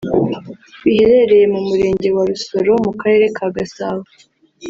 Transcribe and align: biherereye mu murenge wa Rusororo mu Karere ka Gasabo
biherereye 0.83 1.45
mu 1.53 1.61
murenge 1.67 2.07
wa 2.15 2.23
Rusororo 2.29 2.73
mu 2.85 2.91
Karere 2.99 3.25
ka 3.37 3.47
Gasabo 3.55 4.03